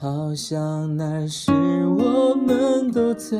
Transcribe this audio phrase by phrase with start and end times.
[0.00, 3.36] 好像那时我们都在，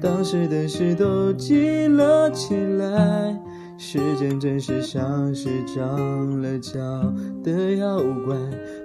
[0.00, 3.36] 当时的事都记了起来。
[3.76, 6.78] 时间真是像是长了脚
[7.42, 8.36] 的妖怪，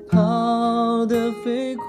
[0.10, 1.86] 跑得飞快。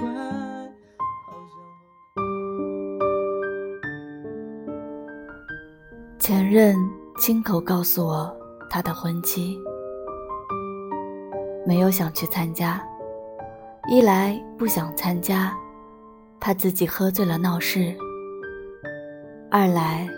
[6.18, 6.76] 前任
[7.18, 8.36] 亲口告诉我
[8.68, 9.58] 他的婚期，
[11.66, 12.82] 没有想去参加。
[13.86, 15.54] 一来不想参加，
[16.40, 17.94] 怕自己喝醉了闹事；
[19.50, 20.08] 二来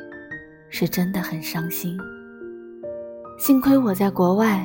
[0.70, 1.98] 是真的很伤心。
[3.37, 4.64] 幸亏我在国外，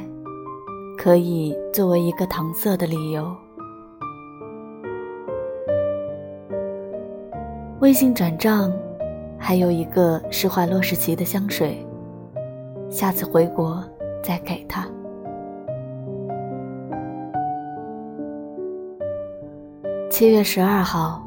[0.99, 3.35] 可以作为一个搪塞的理由。
[7.79, 8.71] 微信转账，
[9.35, 11.83] 还有一个施华洛世奇的香水，
[12.87, 13.83] 下次回国
[14.23, 14.87] 再给他。
[20.21, 21.19] 七月十二号，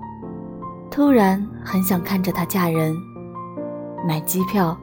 [0.89, 2.95] 突然很想看着她嫁人，
[4.07, 4.79] 买机票，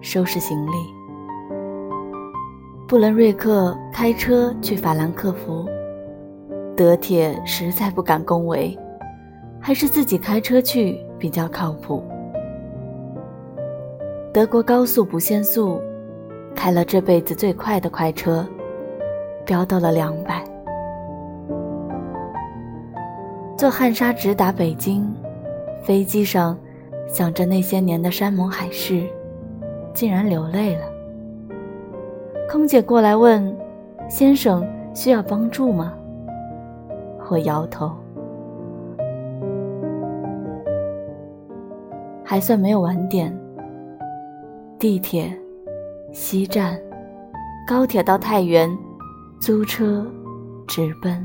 [0.00, 0.72] 收拾行李。
[2.88, 5.68] 布伦瑞克开车去法兰克福，
[6.76, 8.76] 德铁实在不敢恭维，
[9.60, 12.02] 还是自己开车去比较靠谱。
[14.32, 15.80] 德国高速不限速，
[16.56, 18.44] 开了这辈子最快的快车，
[19.46, 20.44] 飙到了两百。
[23.56, 25.06] 坐汉莎直达北京，
[25.82, 26.58] 飞机上
[27.06, 29.06] 想着那些年的山盟海誓，
[29.94, 30.82] 竟然流泪了。
[32.50, 33.56] 空姐过来问
[34.10, 35.94] ：“先生需要帮助吗？”
[37.30, 37.92] 我摇头。
[42.24, 43.32] 还算没有晚点。
[44.80, 45.32] 地铁、
[46.12, 46.76] 西站、
[47.66, 48.68] 高铁到太原，
[49.38, 50.04] 租车
[50.66, 51.24] 直奔。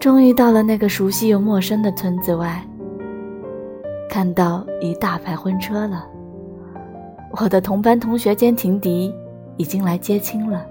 [0.00, 2.64] 终于到了那个熟悉又陌生的村子外，
[4.08, 6.06] 看到一大排婚车了。
[7.32, 9.12] 我的同班同学兼情敌
[9.56, 10.64] 已经来接亲了。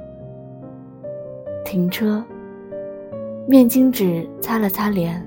[1.66, 2.24] 停车，
[3.48, 5.22] 面巾纸擦了擦脸，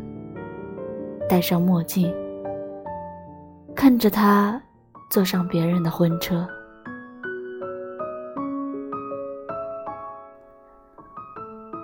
[1.29, 2.11] 戴上墨镜，
[3.75, 4.61] 看着他
[5.11, 6.49] 坐上别人的婚车。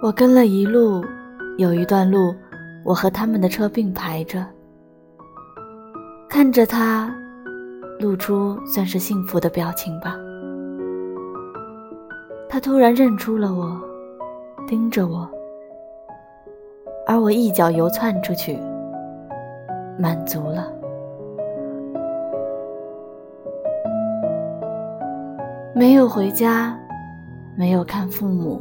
[0.03, 1.05] 我跟了一路。
[1.59, 2.35] 有一段路，
[2.85, 4.45] 我和他们的车并排着，
[6.29, 7.11] 看着他，
[7.99, 10.19] 露出算是幸福的表情吧。
[12.47, 13.81] 他突然认出了我，
[14.69, 15.27] 盯着我，
[17.07, 18.59] 而我一脚油窜出去，
[19.99, 20.71] 满足了。
[25.75, 26.79] 没有回家，
[27.57, 28.61] 没有看父母，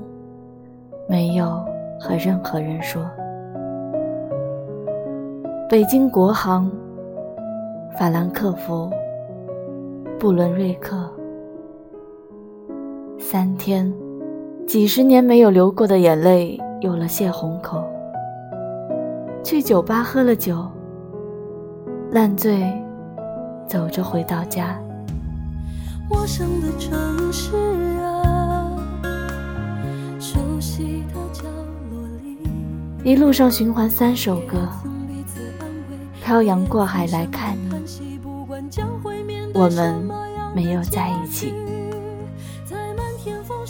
[1.09, 1.75] 没有。
[2.00, 3.01] 和任何人说，
[5.69, 6.72] 北京国航、
[7.97, 8.89] 法兰克福、
[10.19, 11.09] 布伦瑞克，
[13.17, 13.91] 三天，
[14.67, 17.83] 几十年没有流过的眼泪有了泄洪口。
[19.44, 20.66] 去酒吧喝了酒，
[22.12, 22.72] 烂醉，
[23.67, 24.79] 走着回到家。
[26.09, 27.56] 陌生的城市
[28.00, 28.34] 啊，
[33.05, 34.67] 一路上循环三首歌，
[36.23, 38.19] 漂洋过海来看你，
[39.53, 40.09] 我们
[40.55, 41.53] 没有在一起。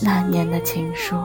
[0.02, 1.18] 那年的情书。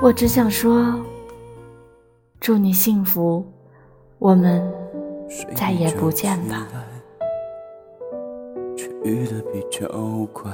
[0.00, 0.94] 我只想说，
[2.38, 3.44] 祝你幸福，
[4.20, 4.62] 我们。
[5.54, 6.66] 再也不见吧。
[8.76, 9.86] 却遇得比较
[10.32, 10.50] 快。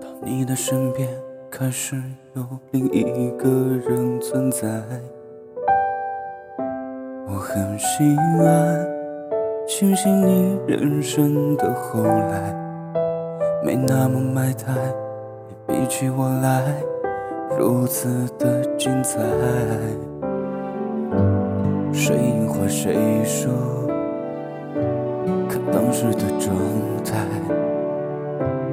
[0.00, 1.08] 当你的身边
[1.50, 1.96] 开始
[2.34, 3.48] 有另一个
[3.88, 4.66] 人存在，
[7.26, 8.86] 我很心安，
[9.66, 12.54] 庆幸你人生的后来
[13.64, 14.72] 没那么埋汰，
[15.66, 16.74] 比起我来
[17.56, 19.20] 如此的精彩。
[21.94, 23.48] 谁赢或谁输，
[25.48, 26.54] 看当时的状
[27.04, 27.24] 态。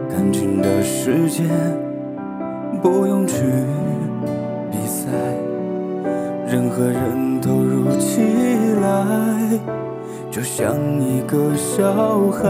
[0.09, 1.43] 感情的世界
[2.81, 3.43] 不用去
[4.71, 5.07] 比赛，
[6.47, 8.21] 人和人投入起
[8.81, 9.59] 来，
[10.31, 11.93] 就像一个小
[12.31, 12.49] 孩，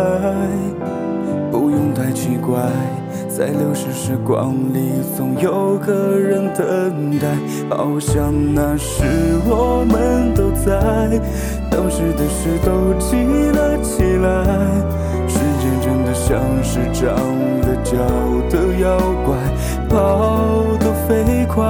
[1.51, 2.71] 不用太奇怪。
[3.41, 7.27] 在流逝时光里，总有个人等待，
[7.75, 9.01] 好像那时
[9.49, 10.51] 我们都。
[10.63, 10.79] 在，
[11.71, 13.17] 当时的事都记
[13.49, 14.45] 了起来。
[15.27, 17.15] 时间真的像是长
[17.61, 17.97] 了脚
[18.51, 19.35] 的妖怪，
[19.89, 21.65] 跑得飞快，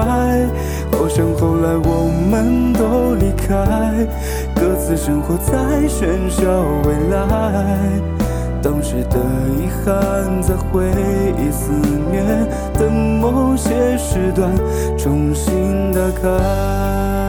[0.92, 4.06] 好像后来我们都离开，
[4.54, 6.44] 各自生活在喧嚣
[6.84, 8.21] 未来。
[8.62, 9.18] 当时的
[9.58, 10.86] 遗憾，在回
[11.38, 11.72] 忆肆
[12.12, 12.22] 虐
[12.75, 14.52] 的某些时段
[14.98, 17.21] 重新打开。